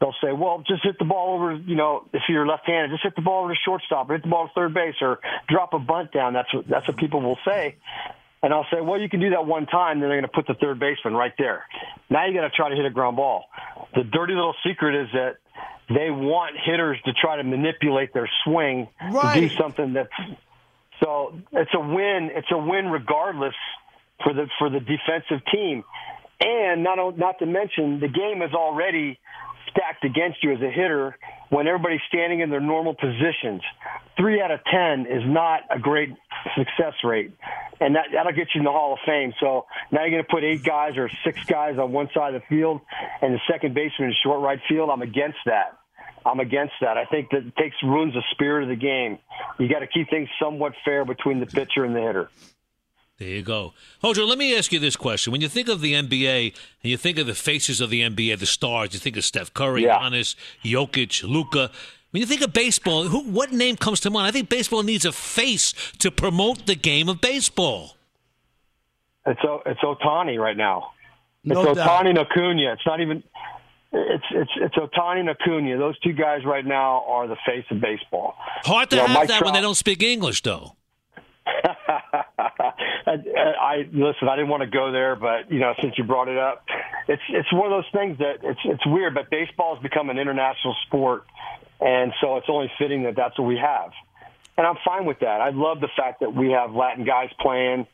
[0.00, 1.54] They'll say, "Well, just hit the ball over.
[1.54, 4.28] You know, if you're left-handed, just hit the ball over to shortstop, or hit the
[4.28, 7.38] ball to third base, or drop a bunt down." That's what that's what people will
[7.44, 7.76] say.
[8.42, 10.46] And I'll say, well, you can do that one time, then they're going to put
[10.46, 11.64] the third baseman right there.
[12.08, 13.46] Now you got to try to hit a ground ball.
[13.96, 15.38] The dirty little secret is that
[15.88, 20.12] they want hitters to try to manipulate their swing to do something that's
[21.00, 22.30] so it's a win.
[22.34, 23.54] It's a win regardless
[24.22, 25.84] for the for the defensive team,
[26.40, 29.18] and not not to mention the game is already
[29.70, 31.16] stacked against you as a hitter
[31.50, 33.62] when everybody's standing in their normal positions.
[34.16, 36.10] Three out of ten is not a great
[36.56, 37.32] success rate,
[37.80, 39.32] and that that'll get you in the Hall of Fame.
[39.40, 42.42] So now you're going to put eight guys or six guys on one side of
[42.42, 42.80] the field,
[43.22, 44.90] and the second baseman in short right field.
[44.90, 45.78] I'm against that.
[46.26, 46.98] I'm against that.
[46.98, 49.18] I think that it takes ruins the spirit of the game.
[49.58, 52.30] You got to keep things somewhat fair between the pitcher and the hitter.
[53.18, 53.74] There you go.
[54.00, 55.32] Hojo, let me ask you this question.
[55.32, 58.38] When you think of the NBA and you think of the faces of the NBA,
[58.38, 59.98] the stars, you think of Steph Curry, Yeah.
[59.98, 61.70] Giannis, Jokic, Luka.
[62.12, 64.26] When you think of baseball, who, what name comes to mind?
[64.28, 67.96] I think baseball needs a face to promote the game of baseball.
[69.26, 70.92] It's o, it's Ohtani right now.
[71.44, 71.76] It's No doubt.
[72.04, 72.72] Ohtani and Acuna.
[72.72, 73.22] It's not even.
[73.92, 75.76] It's it's it's Ohtani and Acuna.
[75.76, 78.34] Those two guys right now are the face of baseball.
[78.64, 80.76] Hard to You know, have Mike that when they don't speak English, though.
[83.06, 83.16] I,
[83.60, 84.28] I listen.
[84.28, 86.64] I didn't want to go there, but you know, since you brought it up,
[87.08, 89.14] it's it's one of those things that it's it's weird.
[89.14, 91.24] But baseball has become an international sport,
[91.80, 93.92] and so it's only fitting that that's what we have.
[94.56, 95.40] And I'm fine with that.
[95.40, 97.86] I love the fact that we have Latin guys playing,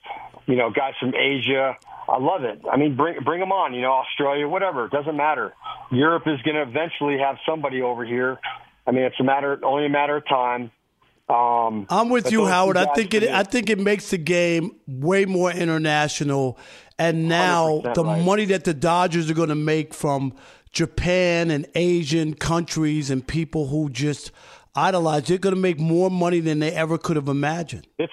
[0.47, 1.77] you know, guys from Asia.
[2.09, 2.63] I love it.
[2.71, 3.75] I mean, bring bring them on.
[3.75, 4.87] You know, Australia, whatever.
[4.87, 5.53] It doesn't matter.
[5.91, 8.39] Europe is going to eventually have somebody over here.
[8.87, 10.71] I mean, it's a matter only a matter of time.
[11.29, 12.77] Um, I'm with you, Howard.
[12.77, 13.31] I think for it.
[13.31, 16.59] I think it makes the game way more international.
[16.99, 18.23] And now the right.
[18.23, 20.35] money that the Dodgers are going to make from
[20.71, 24.33] Japan and Asian countries and people who just
[24.75, 27.87] idolize, they're going to make more money than they ever could have imagined.
[27.99, 28.13] It's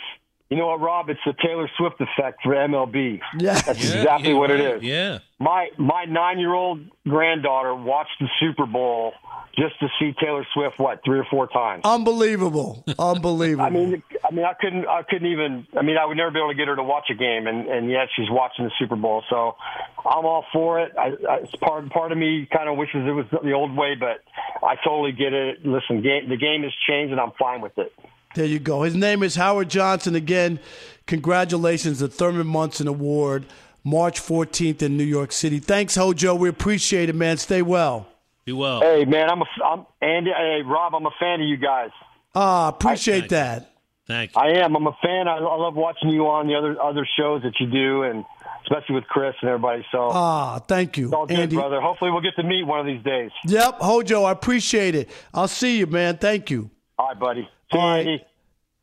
[0.49, 1.09] you know what, Rob?
[1.09, 3.21] It's the Taylor Swift effect for MLB.
[3.39, 3.53] Yeah.
[3.61, 4.59] That's Yeah, exactly yeah, what right.
[4.59, 4.83] it is.
[4.83, 5.19] Yeah.
[5.39, 9.13] My my nine year old granddaughter watched the Super Bowl
[9.55, 11.81] just to see Taylor Swift what three or four times.
[11.83, 12.83] Unbelievable.
[12.99, 13.65] Unbelievable.
[13.65, 15.67] I mean, I mean, I couldn't, I couldn't even.
[15.77, 17.67] I mean, I would never be able to get her to watch a game, and
[17.67, 19.23] and yet she's watching the Super Bowl.
[19.29, 19.55] So
[19.99, 20.93] I'm all for it.
[20.97, 23.95] I, I, it's part part of me kind of wishes it was the old way,
[23.99, 24.23] but
[24.65, 25.65] I totally get it.
[25.65, 27.93] Listen, game, the game has changed, and I'm fine with it.
[28.35, 28.83] There you go.
[28.83, 30.15] His name is Howard Johnson.
[30.15, 30.59] Again,
[31.05, 33.45] congratulations, the Thurman Munson Award,
[33.83, 35.59] March 14th in New York City.
[35.59, 36.33] Thanks, Hojo.
[36.35, 37.35] We appreciate it, man.
[37.35, 38.07] Stay well.
[38.45, 38.81] Be well.
[38.81, 40.31] Hey, man, I'm a, I'm Andy.
[40.35, 41.91] Hey, Rob, I'm a fan of you guys.
[42.33, 43.67] Ah, appreciate that.
[44.07, 44.41] Thank you.
[44.41, 44.75] I am.
[44.75, 45.27] I'm a fan.
[45.27, 48.25] I, I love watching you on the other other shows that you do, and
[48.63, 49.85] especially with Chris and everybody.
[49.91, 51.55] So Ah, thank you, it's all good, Andy.
[51.55, 51.79] brother.
[51.79, 53.29] Hopefully, we'll get to meet one of these days.
[53.45, 55.09] Yep, Hojo, I appreciate it.
[55.33, 56.17] I'll see you, man.
[56.17, 56.71] Thank you.
[56.97, 57.47] All right, buddy.
[57.71, 57.99] See All you, right.
[58.07, 58.25] Andy.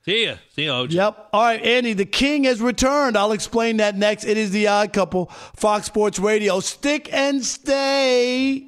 [0.05, 0.35] See ya.
[0.55, 0.93] See ya, OJ.
[0.93, 1.29] Yep.
[1.33, 3.17] All right, Andy, the king has returned.
[3.19, 4.25] I'll explain that next.
[4.25, 6.61] It is the odd couple, Fox Sports Radio.
[6.61, 8.68] Stick and stay.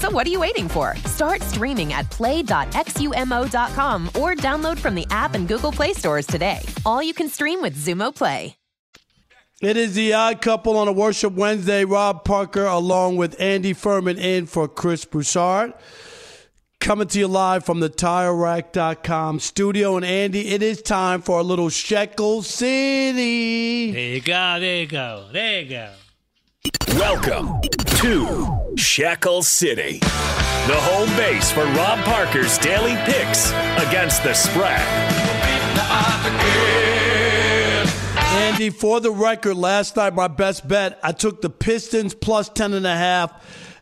[0.00, 0.96] So what are you waiting for?
[1.04, 6.60] Start streaming at play.xumo.com or download from the app and Google Play stores today.
[6.86, 8.56] All you can stream with Xumo Play.
[9.60, 11.84] It is the odd couple on a Worship Wednesday.
[11.84, 15.74] Rob Parker along with Andy Furman in for Chris Broussard.
[16.80, 19.96] Coming to you live from the TireRack.com studio.
[19.96, 23.92] And Andy, it is time for a little Shekel City.
[23.92, 24.56] There you go.
[24.60, 25.28] There you go.
[25.30, 25.90] There you go.
[26.88, 27.58] Welcome
[28.00, 33.50] to Shekel City, the home base for Rob Parker's daily picks
[33.88, 34.80] against the spread.
[38.18, 42.74] Andy, for the record, last night my best bet, I took the Pistons plus 10
[42.74, 43.32] and a half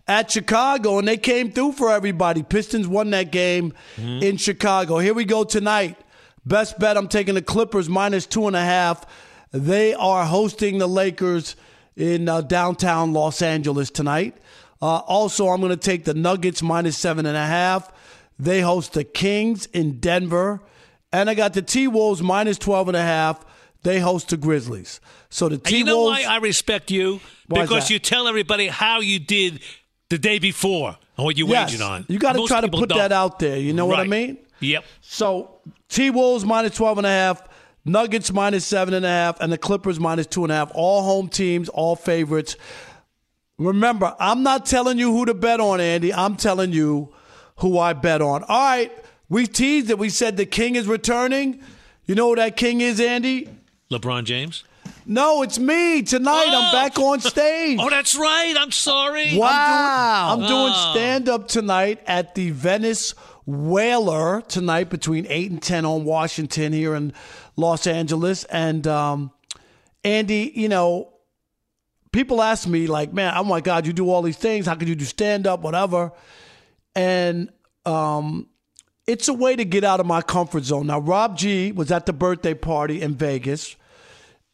[0.07, 2.45] at Chicago, and they came through for everybody.
[2.45, 4.23] Pistons won that game mm-hmm.
[4.23, 4.99] in Chicago.
[4.99, 5.99] Here we go tonight.
[6.47, 9.05] Best bet, I'm taking the Clippers minus two and a half.
[9.51, 11.57] They are hosting the Lakers
[11.99, 14.37] in uh, downtown Los Angeles tonight.
[14.81, 17.93] Uh, also, I'm going to take the Nuggets minus seven and a half.
[18.39, 20.63] They host the Kings in Denver.
[21.13, 23.45] And I got the T Wolves minus 12 and a half.
[23.83, 25.01] They host the Grizzlies.
[25.31, 26.25] So the T you know Wolves.
[26.25, 27.21] why I respect you?
[27.49, 29.61] Why because you tell everybody how you did
[30.09, 32.05] the day before and what you yes, wagered on.
[32.09, 32.99] You got to try to put don't.
[32.99, 33.57] that out there.
[33.57, 34.39] You know what I mean?
[34.61, 34.85] Yep.
[35.01, 37.48] So T Wolves minus 12 and a half,
[37.89, 40.71] Nuggets minus seven and a half, and the Clippers minus two and a half.
[40.75, 42.57] All home teams, all favorites.
[43.59, 46.13] Remember, I'm not telling you who to bet on, Andy.
[46.13, 47.13] I'm telling you
[47.57, 48.45] who I bet on.
[48.45, 48.93] All right,
[49.29, 49.99] we teased it.
[49.99, 51.61] We said the king is returning.
[52.07, 53.49] You know who that king is, Andy?
[53.91, 54.65] LeBron James.
[55.05, 56.49] No, it's me tonight.
[56.49, 56.73] I'm oh.
[56.73, 57.79] back on stage.
[57.81, 58.55] Oh, that's right.
[58.59, 59.37] I'm sorry.
[59.37, 60.29] Wow.
[60.33, 60.91] I'm doing, I'm doing Oh.
[60.93, 63.15] stand up tonight at the Venice
[63.47, 67.15] Whaler tonight between 8 and 10 on Washington here in
[67.59, 68.45] Los Angeles.
[68.45, 69.33] And um,
[70.05, 71.13] Andy, you know,
[72.13, 74.67] people ask me, like, man, oh my God, you do all these things.
[74.67, 76.13] How could you do stand up, whatever?
[76.95, 77.51] And
[77.85, 78.47] um,
[79.07, 80.87] it's a way to get out of my comfort zone.
[80.87, 83.75] Now, Rob G was at the birthday party in Vegas.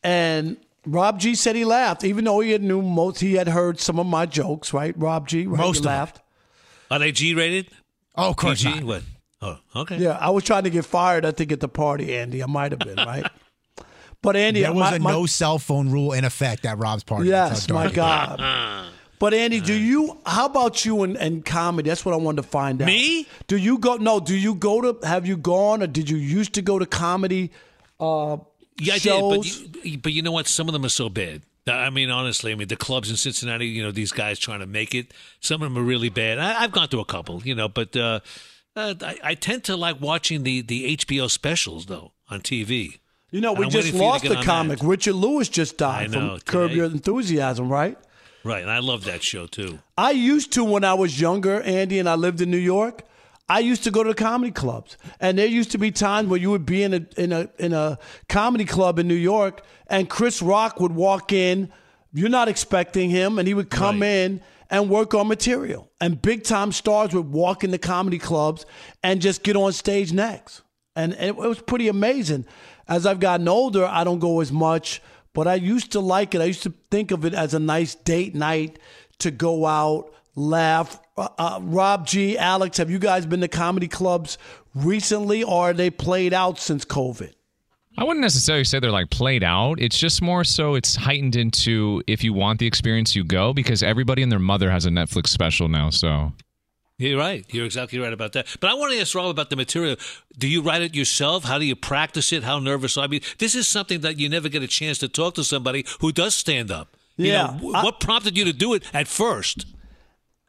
[0.03, 3.21] And Rob G said he laughed, even though he had knew most.
[3.21, 4.95] He had heard some of my jokes, right?
[4.99, 5.59] Rob G, right?
[5.59, 5.93] Most he of them.
[5.93, 6.21] laughed.
[6.91, 7.69] Are they G rated?
[8.17, 8.77] Oh, of course PG?
[8.77, 8.85] not.
[8.85, 9.03] What?
[9.45, 9.99] Oh, okay.
[9.99, 11.25] Yeah, I was trying to get fired.
[11.25, 12.43] I think at the party, Andy.
[12.43, 13.27] I might have been right.
[14.23, 17.05] But Andy, there was my- a my- no cell phone rule in effect at Rob's
[17.05, 17.29] party.
[17.29, 18.41] Yes, That's my dark it is.
[18.41, 18.87] God.
[19.21, 20.19] But Andy, do you?
[20.27, 21.89] How about you and, and comedy?
[21.89, 22.87] That's what I wanted to find out.
[22.87, 23.27] Me?
[23.47, 23.97] Do you go?
[23.97, 24.21] No.
[24.21, 25.07] Do you go to?
[25.07, 27.51] Have you gone, or did you used to go to comedy?
[27.99, 28.39] Uh,
[28.79, 29.61] Yeah, I shows?
[29.61, 30.47] did, but you, but you know what?
[30.49, 31.43] Some of them are so bad.
[31.67, 34.67] I mean, honestly, I mean, the clubs in Cincinnati, you know, these guys trying to
[34.67, 35.13] make it.
[35.41, 36.39] Some of them are really bad.
[36.39, 38.21] I, I've gone through a couple, you know, but uh,
[38.77, 42.99] uh, I, I tend to like watching the the HBO specials though on TV.
[43.31, 44.79] You know, we just waiting for you to lost a on comic.
[44.83, 46.71] Richard Lewis just died know, from Curb.
[46.71, 47.99] Your Enthusiasm, right?
[48.45, 49.79] Right, and I love that show too.
[49.97, 53.03] I used to when I was younger, Andy, and I lived in New York.
[53.49, 56.41] I used to go to the comedy clubs, and there used to be times where
[56.41, 57.99] you would be in a in a in a
[58.29, 61.73] comedy club in New York, and Chris Rock would walk in.
[62.13, 64.41] You're not expecting him, and he would come in
[64.75, 65.89] and work on material.
[66.01, 68.67] And big time stars would walk into comedy clubs
[69.05, 70.63] and just get on stage next,
[70.97, 72.45] and it, was pretty amazing.
[72.89, 75.01] As I've gotten older, I don't go as much,
[75.33, 76.41] but I used to like it.
[76.41, 78.81] I used to think of it as a nice date night
[79.21, 81.01] to go out, laugh.
[81.17, 84.39] Uh, uh, Rob G, Alex, have you guys been to comedy clubs
[84.75, 87.33] recently, or are they played out since COVID?
[87.97, 89.81] I wouldn't necessarily say they're like played out.
[89.81, 93.83] It's just more so it's heightened into if you want the experience, you go because
[93.83, 95.91] everybody and their mother has a Netflix special now.
[95.91, 96.33] So
[96.99, 97.45] You're right.
[97.55, 98.47] You're exactly right about that.
[98.61, 99.97] But I want to ask Rob about the material.
[100.37, 101.45] Do you write it yourself?
[101.45, 102.43] How do you practice it?
[102.43, 103.05] How nervous are you?
[103.05, 105.85] I mean, this is something that you never get a chance to talk to somebody
[106.01, 106.97] who does stand up.
[107.17, 109.67] You Yeah, know, wh- what prompted you to do it at first?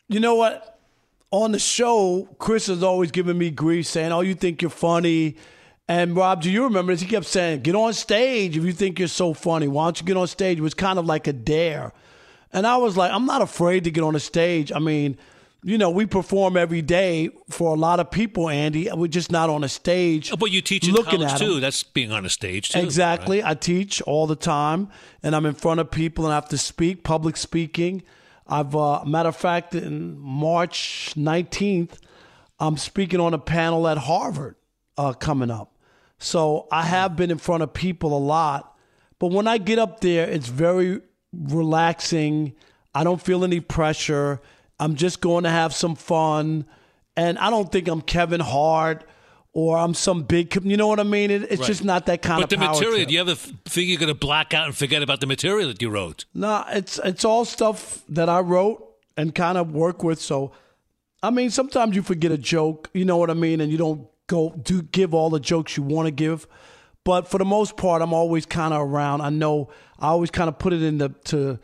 [0.07, 0.79] You know what?
[1.31, 5.35] On the show, Chris has always given me grief saying, Oh, you think you're funny.
[5.87, 7.01] And Rob, do you remember this?
[7.01, 9.67] He kept saying, Get on stage if you think you're so funny.
[9.67, 10.57] Why don't you get on stage?
[10.57, 11.93] It was kind of like a dare.
[12.51, 14.71] And I was like, I'm not afraid to get on a stage.
[14.71, 15.17] I mean,
[15.61, 18.89] you know, we perform every day for a lot of people, Andy.
[18.91, 20.31] We're just not on a stage.
[20.37, 21.59] But you teach in looking college at too.
[21.59, 22.79] That's being on a stage too.
[22.79, 23.43] Exactly.
[23.43, 24.89] I teach all the time,
[25.21, 28.03] and I'm in front of people, and I have to speak, public speaking.
[28.47, 31.97] I've, uh, matter of fact, in March 19th,
[32.59, 34.55] I'm speaking on a panel at Harvard
[34.97, 35.74] uh, coming up.
[36.17, 36.87] So I mm.
[36.87, 38.77] have been in front of people a lot,
[39.19, 41.01] but when I get up there, it's very
[41.33, 42.53] relaxing.
[42.93, 44.41] I don't feel any pressure.
[44.79, 46.65] I'm just going to have some fun,
[47.15, 49.07] and I don't think I'm Kevin Hart
[49.55, 50.53] or I'm some big.
[50.63, 51.31] You know what I mean?
[51.31, 51.67] It, it's Right.
[51.67, 53.07] just not that kind but of But the material, trip.
[53.07, 55.81] do you ever think you're going to black out and forget about the material that
[55.81, 56.25] you wrote?
[56.33, 58.85] No, it's it's all stuff that I wrote
[59.15, 60.21] and kind of work with.
[60.21, 60.51] So,
[61.23, 64.07] I mean, sometimes you forget a joke, you know what I mean, and you don't
[64.27, 66.47] go do give all the jokes you want to give.
[67.03, 69.21] But for the most part, I'm always kind of around.
[69.21, 69.69] I know
[69.99, 71.59] I always kind of put it into to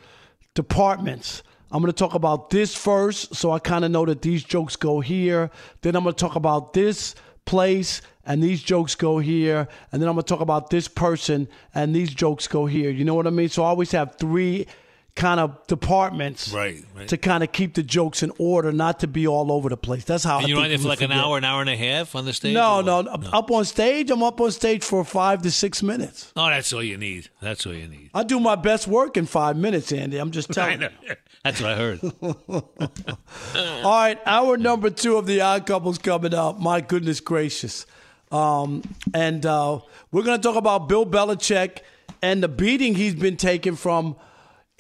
[0.54, 1.44] departments.
[1.72, 4.76] I'm going to talk about this first, so I kind of know that these jokes
[4.76, 5.50] go here.
[5.82, 9.70] Then I'm going to talk about this place, and these jokes go here.
[9.92, 12.92] And then I'm going to talk about this person, and these jokes go here.
[12.92, 13.48] You know what I mean?
[13.48, 14.68] So I always have three
[15.16, 17.08] kind of departments Right, right.
[17.10, 20.06] to kind of keep the jokes in order, not to be all over the place.
[20.06, 21.70] That's how And I you're think on there for like an hour, an hour and
[21.70, 22.54] a half on the stage?
[22.54, 23.00] No, or no.
[23.34, 26.32] Up on stage, I'm up on stage for five to six minutes.
[26.36, 27.30] Oh, that's all you need.
[27.42, 28.10] That's all you need.
[28.14, 30.18] I do my best work in five minutes, Andy.
[30.18, 30.90] I'm just telling you.
[31.44, 32.00] That's what I heard.
[33.84, 36.60] All right, hour number two of the Odd Couples coming up.
[36.60, 37.86] My goodness gracious.
[38.32, 38.84] Um,
[39.14, 39.80] and uh,
[40.12, 41.80] we're going to talk about Bill Belichick
[42.22, 44.16] and the beating he's been taking from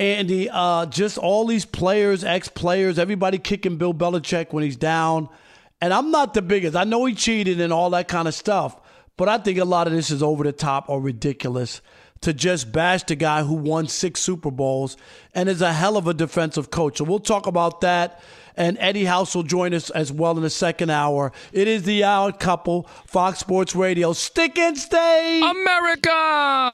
[0.02, 0.50] Andy.
[0.50, 5.30] Uh, just all these players, ex players, everybody kicking Bill Belichick when he's down.
[5.80, 6.76] And I'm not the biggest.
[6.76, 8.76] I know he cheated and all that kind of stuff,
[9.16, 11.82] but I think a lot of this is over the top or ridiculous
[12.22, 14.98] to just bash the guy who won six Super Bowls
[15.34, 16.98] and is a hell of a defensive coach.
[16.98, 18.22] So we'll talk about that.
[18.58, 21.32] And Eddie House will join us as well in the second hour.
[21.54, 24.14] It is the Odd Couple, Fox Sports Radio.
[24.14, 26.74] Stick and stay, America.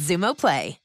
[0.01, 0.80] Xumo Play.